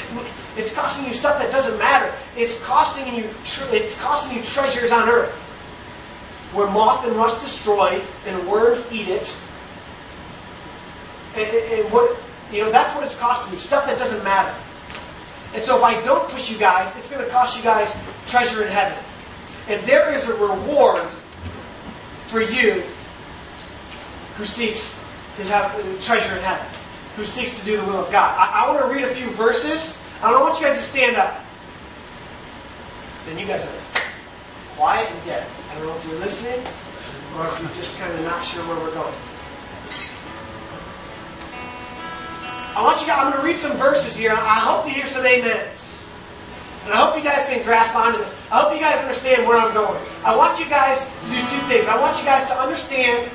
[0.57, 2.13] it's costing you stuff that doesn't matter.
[2.37, 3.31] It's costing you.
[3.73, 5.33] It's costing you treasures on earth,
[6.53, 9.37] where moth and rust destroy and worms eat it.
[11.37, 12.19] And, and what
[12.53, 13.59] you know, that's what it's costing you.
[13.59, 14.55] Stuff that doesn't matter.
[15.55, 17.95] And so if I don't push you guys, it's going to cost you guys
[18.27, 18.99] treasure in heaven.
[19.69, 21.07] And there is a reward
[22.27, 22.83] for you
[24.37, 25.03] who seeks
[25.37, 25.49] his
[26.05, 26.67] treasure in heaven,
[27.17, 28.37] who seeks to do the will of God.
[28.37, 30.01] I, I want to read a few verses.
[30.23, 31.41] I don't want you guys to stand up.
[33.27, 34.03] Then you guys are
[34.77, 35.47] quiet and dead.
[35.71, 36.59] I don't know if you're listening
[37.37, 39.15] or if you're just kind of not sure where we're going.
[42.75, 44.33] I want you guys, I'm going to read some verses here.
[44.33, 46.05] I hope to hear some amens.
[46.85, 48.35] And I hope you guys can grasp onto this.
[48.51, 50.01] I hope you guys understand where I'm going.
[50.25, 51.87] I want you guys to do two things.
[51.89, 53.31] I want you guys to understand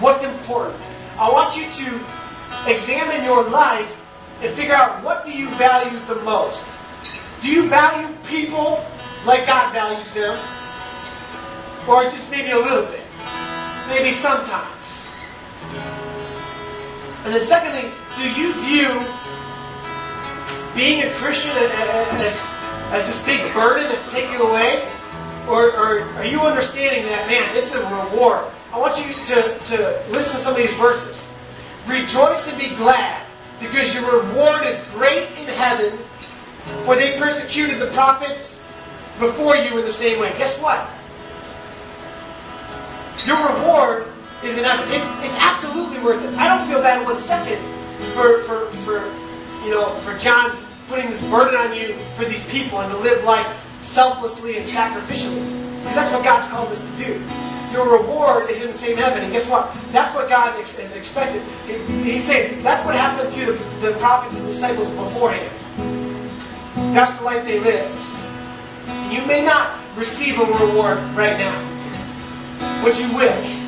[0.00, 0.80] what's important.
[1.18, 4.02] I want you to examine your life
[4.40, 6.66] and figure out what do you value the most.
[7.40, 8.82] Do you value people
[9.26, 10.38] like God values them?
[11.88, 13.00] Or just maybe a little bit?
[13.88, 15.10] Maybe sometimes.
[17.24, 18.88] And then secondly, do you view
[20.74, 22.48] being a Christian as,
[22.90, 24.88] as this big burden that's taken away?
[25.48, 28.46] Or, or are you understanding that, man, this is a reward?
[28.72, 31.28] I want you to, to listen to some of these verses.
[31.86, 33.26] Rejoice and be glad,
[33.58, 35.98] because your reward is great in heaven,
[36.84, 38.64] for they persecuted the prophets
[39.18, 40.32] before you in the same way.
[40.38, 40.88] Guess what?
[43.26, 44.06] Your reward
[44.42, 44.86] is heaven.
[44.88, 46.34] It's, it's absolutely worth it.
[46.34, 47.58] I don't feel bad one second
[48.14, 49.04] for, for, for,
[49.64, 50.56] you know, for John
[50.88, 53.46] putting this burden on you for these people and to live life
[53.80, 55.46] selflessly and sacrificially.
[55.78, 57.22] Because that's what God's called us to do.
[57.72, 59.22] Your reward is in the same heaven.
[59.22, 59.74] And guess what?
[59.92, 61.42] That's what God has expected.
[62.04, 65.50] he's saying that's what happened to the, the prophets and disciples beforehand.
[66.94, 67.94] That's the life they lived.
[69.10, 71.56] You may not receive a reward right now,
[72.82, 73.62] but you wish.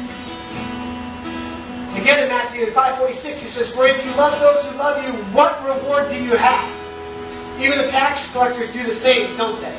[1.94, 5.56] Again in Matthew 5.46 he says, For if you love those who love you, what
[5.64, 6.68] reward do you have?
[7.62, 9.72] Even the tax collectors do the same, don't they?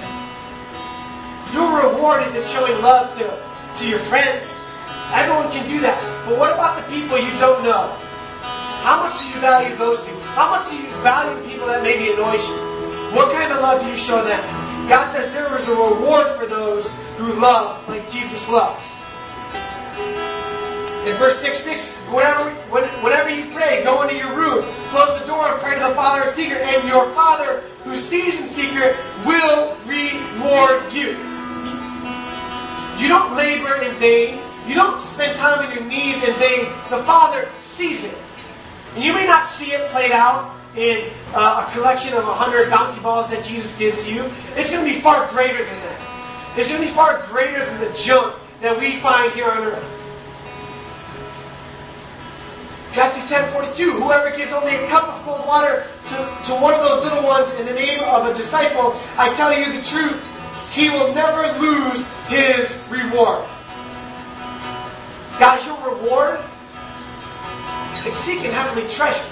[1.54, 3.28] Your reward is in showing love to,
[3.78, 4.60] to your friends.
[5.12, 6.00] Everyone can do that.
[6.26, 7.92] But what about the people you don't know?
[8.88, 10.22] How much do you value those people?
[10.34, 12.58] How much do you value the people that maybe annoy you?
[13.12, 14.40] What kind of love do you show them?
[14.88, 18.95] God says there is a reward for those who love like Jesus loves.
[21.06, 22.50] In verse 6 6, whenever,
[23.04, 26.28] whenever you pray, go into your room, close the door, and pray to the Father
[26.28, 31.16] in secret, and your Father who sees in secret will reward you.
[32.98, 34.40] You don't labor in vain.
[34.68, 36.66] You don't spend time on your knees in vain.
[36.90, 38.18] The Father sees it.
[38.96, 43.02] And you may not see it played out in uh, a collection of 100 bouncy
[43.04, 44.24] balls that Jesus gives you.
[44.56, 46.58] It's going to be far greater than that.
[46.58, 49.92] It's going to be far greater than the junk that we find here on earth.
[52.96, 56.16] Matthew 10 42, whoever gives only a cup of cold water to,
[56.48, 59.66] to one of those little ones in the name of a disciple, I tell you
[59.66, 60.24] the truth,
[60.72, 63.44] he will never lose his reward.
[65.38, 66.40] Guys, your reward
[68.08, 69.28] is seeking heavenly treasure.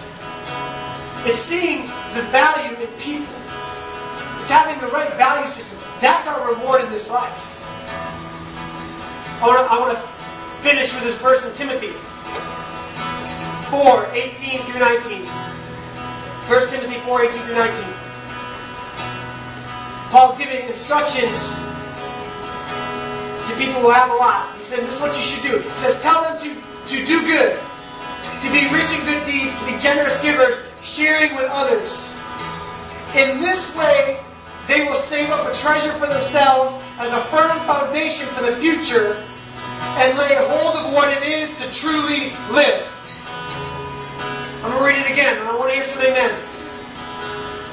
[1.26, 1.84] It's seeing
[2.16, 3.34] the value in people.
[4.40, 5.80] It's having the right value system.
[6.02, 7.53] That's our reward in this life.
[9.44, 11.92] I want to, I finish with this verse in Timothy.
[13.68, 15.28] 4, 18 through 19.
[15.28, 17.84] 1 Timothy 4, 18 through 19.
[20.16, 21.60] Paul's giving instructions
[23.44, 24.48] to people who have a lot.
[24.56, 25.60] He said, this is what you should do.
[25.60, 29.66] He says, tell them to, to do good, to be rich in good deeds, to
[29.68, 32.08] be generous givers, sharing with others.
[33.20, 34.24] In this way,
[34.70, 39.22] they will save up a treasure for themselves as a firm foundation for the future
[40.00, 42.90] and lay hold of what it is to truly live.
[44.64, 46.50] I'm going to read it again, and I want to hear some amens.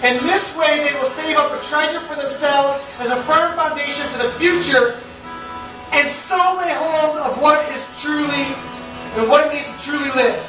[0.03, 4.07] And this way they will save up a treasure for themselves as a firm foundation
[4.09, 4.99] for the future,
[5.92, 8.55] and so lay hold of what is truly,
[9.16, 10.40] and what it means to truly live.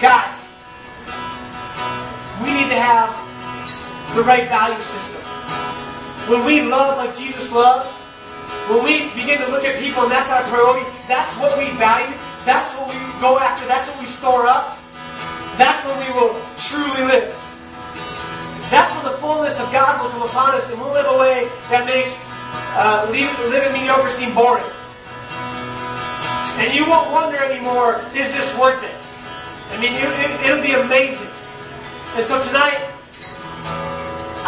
[0.00, 0.56] Guys,
[2.42, 3.12] we need to have
[4.16, 5.22] the right value system.
[6.28, 7.99] When we love like Jesus loves,
[8.70, 12.14] when we begin to look at people and that's our priority, that's what we value,
[12.44, 13.66] that's what we go after.
[13.66, 14.78] That's what we store up.
[15.60, 17.36] That's when we will truly live.
[18.72, 21.50] That's when the fullness of God will come upon us and we'll live a way
[21.68, 22.16] that makes
[22.78, 24.64] uh, living mediocre seem boring.
[26.56, 28.96] And you won't wonder anymore, is this worth it?
[29.74, 31.28] I mean, it, it, it'll be amazing.
[32.16, 32.80] And so tonight,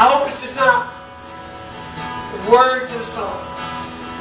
[0.01, 0.89] I hope it's just not
[2.49, 3.52] words in a song.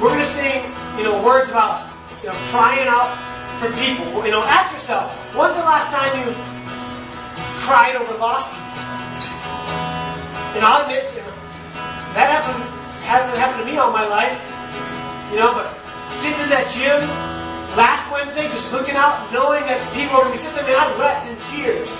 [0.01, 0.65] We're going to sing,
[0.97, 1.85] you know, words about,
[2.25, 3.13] you know, trying out
[3.61, 4.25] for people.
[4.25, 6.33] You know, ask yourself, when's the last time you've
[7.61, 8.81] cried over lost people?
[10.57, 11.05] And I'll admit,
[12.17, 12.65] that happened,
[13.05, 14.33] hasn't happened to me all my life.
[15.29, 15.69] You know, but
[16.09, 16.97] sitting in that gym
[17.77, 20.81] last Wednesday, just looking out, knowing that people were going to be sitting there, man,
[20.81, 21.93] I wept in tears.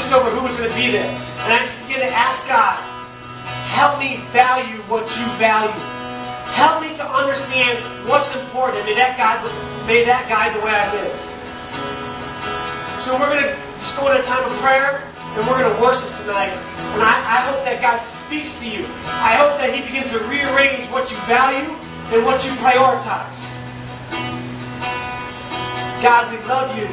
[0.00, 1.12] Just over who was going to be there.
[1.12, 2.80] And I just began to ask God,
[3.68, 6.01] help me value what you value.
[6.52, 7.78] Help me to understand
[8.08, 8.84] what's important.
[8.84, 9.40] May that guide,
[9.86, 11.16] may that guide the way I live.
[13.00, 15.80] So we're going to just go into a time of prayer and we're going to
[15.80, 16.52] worship tonight.
[16.52, 18.84] And I, I hope that God speaks to you.
[19.24, 21.72] I hope that He begins to rearrange what you value
[22.12, 23.40] and what you prioritize.
[26.04, 26.86] God, we love you.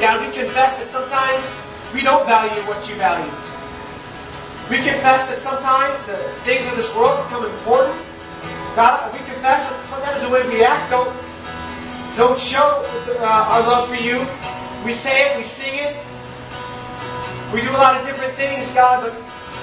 [0.00, 1.44] God, we confess that sometimes
[1.92, 3.43] we don't value what you value.
[4.70, 6.16] We confess that sometimes the
[6.48, 8.00] things of this world become important.
[8.74, 11.12] God, we confess that sometimes the way we act don't
[12.16, 12.80] don't show
[13.20, 14.24] uh, our love for you.
[14.84, 15.96] We say it, we sing it.
[17.52, 19.12] We do a lot of different things, God, but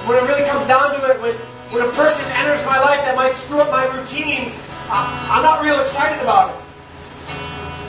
[0.07, 1.33] when it really comes down to it, when,
[1.71, 4.51] when a person enters my life that might screw up my routine,
[4.89, 6.61] I, am not real excited about it.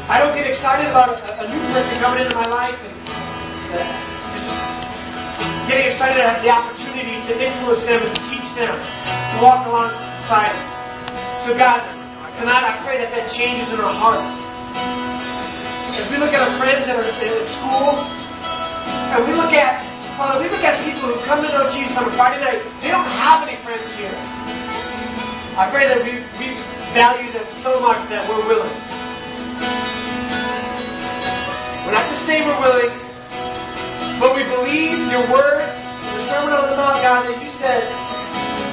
[0.08, 2.94] I don't get excited about a, a new person coming into my life and
[3.74, 4.81] uh, just
[5.72, 9.64] getting excited to have the opportunity to influence them and to teach them, to walk
[9.64, 10.52] alongside.
[11.40, 11.80] So God,
[12.36, 14.36] tonight I pray that that changes in our hearts.
[15.96, 17.08] As we look at our friends that are
[17.48, 18.04] school,
[19.16, 19.80] and we look at,
[20.20, 22.92] Father, we look at people who come to know Jesus on a Friday night, they
[22.92, 24.12] don't have any friends here.
[25.56, 26.52] I pray that we, we
[26.92, 28.76] value them so much that we're willing.
[31.88, 32.92] We're not to say we're willing,
[34.22, 35.74] but we believe your words,
[36.14, 37.82] the Sermon on the Mount, God, that you said,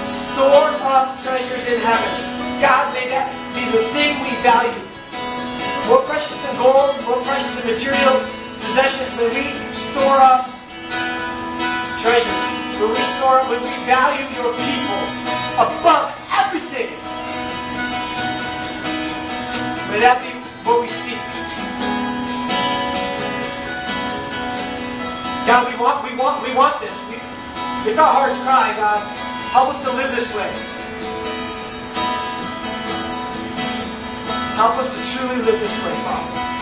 [0.06, 2.14] store up treasures in heaven.
[2.62, 4.78] God, may that be the thing we value
[5.90, 8.22] more precious than gold, more precious than material
[8.62, 10.46] possessions, when we store up
[11.98, 12.46] treasures,
[12.78, 15.02] when we store, when we value your people
[15.58, 16.94] above everything.
[19.90, 20.29] May that be
[25.50, 26.94] God, we want, we want, we want this.
[27.10, 27.16] We,
[27.90, 29.02] it's our heart's cry, God.
[29.50, 30.46] Help us to live this way.
[34.54, 36.59] Help us to truly live this way, Father.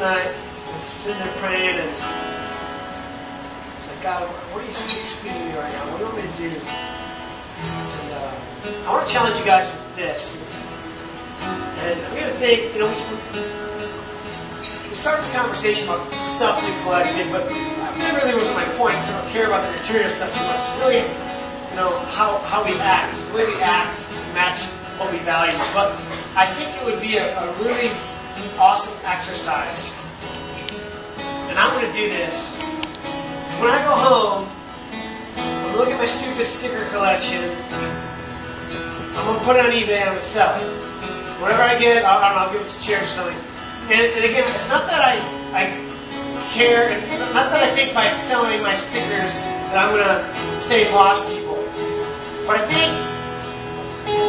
[0.00, 0.32] Tonight,
[0.72, 1.92] just sitting there praying, and
[3.76, 5.92] it's like, God, what are you speaking to me right now?
[5.92, 6.48] What do you want me to do?
[6.56, 10.40] And uh, I want to challenge you guys with this.
[11.84, 12.96] And I'm going to think, you know, we,
[14.96, 17.44] started the conversation about stuff we collected, but
[18.00, 18.96] that really wasn't my point.
[19.04, 20.64] So I don't care about the material stuff too much.
[20.64, 23.20] It's really, you know, how, how we act.
[23.20, 24.00] Does the way we act
[24.32, 24.64] match
[24.96, 25.52] what we value?
[25.76, 25.92] But
[26.40, 27.92] I think it would be a, a really
[28.42, 29.92] an awesome exercise.
[31.48, 32.56] And I'm going to do this.
[33.60, 34.48] When I go home,
[35.36, 37.44] I'm going to look at my stupid sticker collection.
[39.16, 40.64] I'm going to put it on eBay and I'm going to sell it.
[41.40, 43.36] Whatever I get, I'll, I'll give it to charity or something.
[43.90, 45.18] And, and again, it's not that I,
[45.52, 45.90] I
[46.52, 46.90] care,
[47.34, 51.56] not that I think by selling my stickers that I'm going to save lost people.
[52.46, 52.92] But I think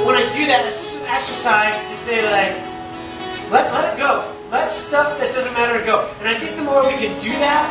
[0.06, 2.71] when I do that, it's just an exercise to say like,
[3.52, 4.34] let, let it go.
[4.50, 6.10] Let stuff that doesn't matter go.
[6.20, 7.68] And I think the more we can do that,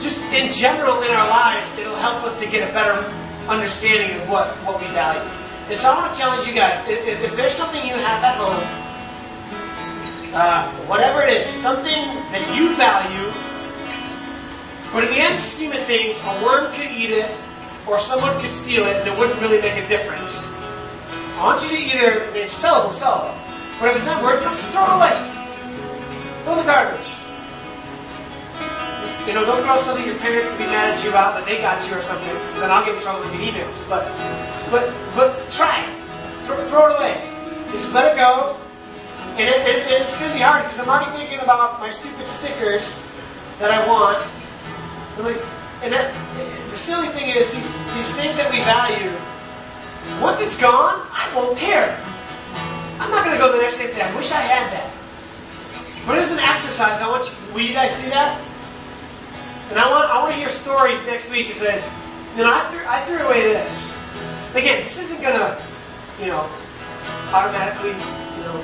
[0.00, 3.02] just in general in our lives, it'll help us to get a better
[3.48, 5.28] understanding of what, what we value.
[5.68, 8.36] And so I want to challenge you guys, if, if there's something you have at
[8.38, 8.62] home,
[10.32, 13.26] uh, whatever it is, something that you value,
[14.92, 17.30] but in the end scheme of things, a worm could eat it,
[17.88, 20.55] or someone could steal it, and it wouldn't really make a difference.
[21.36, 23.36] I want you to either sell it, sell it.
[23.78, 25.12] But if it's not worth it, just throw it away.
[26.48, 27.12] Throw the garbage.
[29.28, 31.60] You know, don't throw something your parents will be mad at you about that they
[31.60, 33.84] got you or something, then I'll get in trouble with get emails.
[33.84, 34.08] But,
[34.72, 35.92] but, but try it.
[36.48, 37.20] Throw, throw it away.
[37.76, 38.56] Just let it go.
[39.36, 42.24] And, it, it, it's going to be hard because I'm already thinking about my stupid
[42.24, 43.04] stickers
[43.60, 44.24] that I want.
[45.20, 45.42] I'm like,
[45.84, 46.16] and that,
[46.72, 49.12] the silly thing is, these, these things that we value,
[50.22, 51.96] once it's gone, I won't care.
[52.98, 54.92] I'm not going to go the next day and say, I wish I had that.
[56.06, 58.40] But as an exercise, I want you, will you guys do that?
[59.70, 61.82] And I want, I want to hear stories next week that says,
[62.36, 63.98] you know, I threw, I threw away this.
[64.54, 65.60] Again, this isn't going to,
[66.20, 66.48] you know,
[67.34, 68.62] automatically, you know,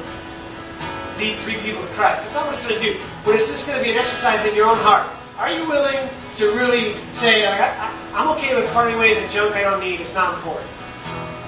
[1.18, 2.22] lead three people to Christ.
[2.22, 3.00] That's not what it's going to do.
[3.24, 5.04] But it's just going to be an exercise in your own heart.
[5.36, 9.54] Are you willing to really say, like, I, am okay with parting away the junk
[9.56, 10.70] I don't need, it's not important?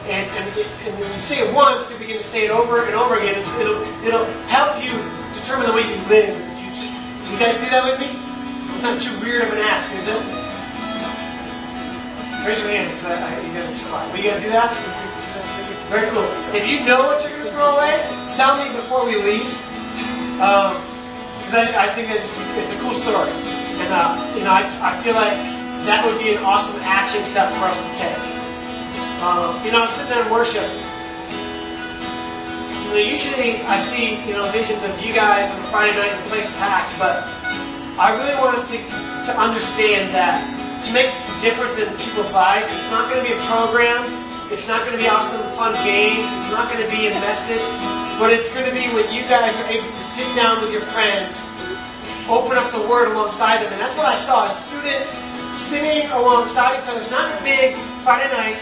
[0.04, 0.44] And, and,
[0.84, 3.40] and when you say it once, you begin to say it over and over again.
[3.56, 4.92] it'll, it'll help you
[5.32, 6.92] determine the way you live in the future.
[7.32, 8.12] You guys do that with me?
[8.68, 10.20] It's not too weird of an ask, is it?
[12.44, 14.04] Raise your hand you guys are.
[14.12, 14.76] Will you guys do that?
[15.88, 16.28] Very cool.
[16.52, 18.04] If you know what you're going to throw away,
[18.36, 19.48] tell me before we leave.
[20.36, 22.28] Because um, I, I, think it's,
[22.60, 23.32] it's a cool story.
[23.80, 25.32] And, uh, you know, I, I feel like
[25.88, 28.43] that would be an awesome action step for us to take.
[29.24, 30.68] Um, you know, I'm sitting there in worship.
[32.84, 36.28] You know, usually I see, you know, visions of you guys on Friday night the
[36.28, 37.24] place packed, but
[37.96, 40.44] I really want us to, to understand that
[40.84, 44.04] to make a difference in people's lives, it's not going to be a program,
[44.52, 47.64] it's not going to be awesome fun games, it's not going to be a message,
[48.20, 50.84] but it's going to be when you guys are able to sit down with your
[50.84, 51.48] friends,
[52.28, 53.72] open up the Word alongside them.
[53.72, 55.16] And that's what I saw, students
[55.56, 57.00] sitting alongside each other.
[57.00, 57.72] It's not a big
[58.04, 58.60] Friday night,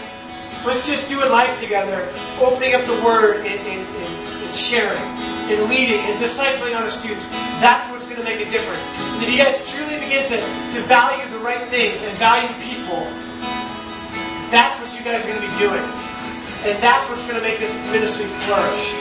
[0.63, 2.07] but just doing life together,
[2.39, 4.11] opening up the Word and, and, and,
[4.43, 5.03] and sharing,
[5.51, 7.27] and leading, and discipling other students.
[7.59, 8.83] That's what's going to make a difference.
[9.19, 13.03] And if you guys truly begin to, to value the right things and value people,
[14.51, 15.83] that's what you guys are going to be doing.
[16.63, 18.93] And that's what's going to make this ministry flourish.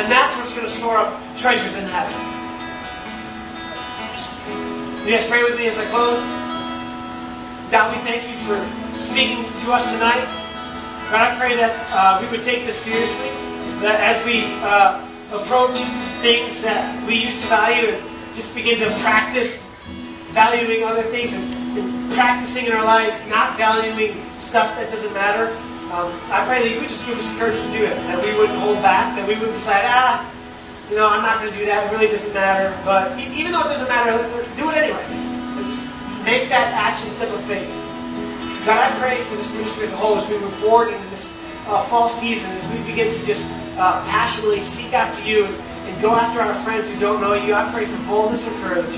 [0.00, 2.16] And that's what's going to store up treasures in heaven.
[5.04, 6.22] You guys pray with me as I close?
[7.70, 8.56] God, we thank you for
[8.96, 10.41] speaking to us tonight.
[11.12, 13.28] God, I pray that uh, we would take this seriously.
[13.84, 14.96] That as we uh,
[15.28, 15.76] approach
[16.24, 18.00] things that we used to value and
[18.32, 19.60] just begin to practice
[20.32, 21.44] valuing other things and,
[21.76, 25.52] and practicing in our lives, not valuing stuff that doesn't matter.
[25.92, 28.16] Um, I pray that you would just give us the courage to do it, that
[28.24, 30.24] we wouldn't hold back, that we wouldn't decide, ah,
[30.88, 31.92] you know, I'm not going to do that.
[31.92, 32.72] It really doesn't matter.
[32.88, 34.16] But even though it doesn't matter,
[34.56, 35.04] do it anyway.
[35.60, 35.84] Let's
[36.24, 37.81] make that action step of faith.
[38.64, 41.36] God, I pray for this ministry as a whole as we move forward into this
[41.66, 43.44] uh, fall season, as we begin to just
[43.76, 47.54] uh, passionately seek after you and, go after our friends who don't know you.
[47.54, 48.96] I pray for boldness and courage.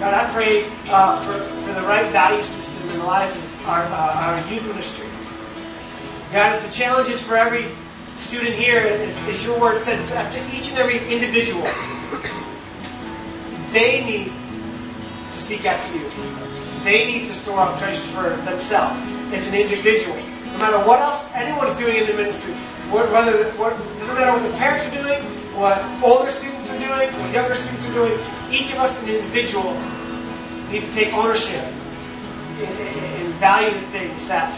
[0.00, 3.84] God, I pray uh, for, for the right value system in the lives of our,
[3.84, 5.06] uh, our youth ministry.
[6.32, 7.66] God, as the challenges for every
[8.16, 11.62] student here, as, as your word says, after each and every individual,
[13.72, 14.32] they need
[15.30, 16.33] to seek after you.
[16.84, 20.16] They need to store up treasures for themselves as an individual.
[20.52, 22.52] No matter what else anyone is doing in the ministry,
[22.92, 25.22] whether what, doesn't matter what the parents are doing,
[25.56, 28.12] what older students are doing, what younger students are doing,
[28.50, 29.72] each of us as an individual
[30.70, 31.64] need to take ownership
[32.60, 34.54] and value the things that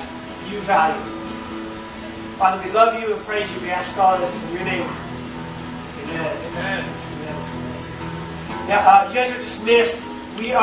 [0.51, 1.01] you value.
[2.39, 3.61] Father, we love you and praise you.
[3.61, 4.83] We ask all this in your name.
[4.83, 6.37] Amen.
[6.47, 6.85] Amen.
[6.85, 8.69] Amen.
[8.69, 10.05] Now, uh, you guys are dismissed.
[10.37, 10.55] We are.